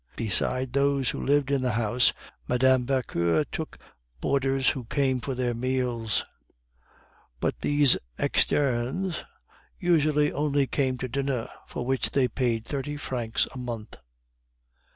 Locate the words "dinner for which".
11.07-12.09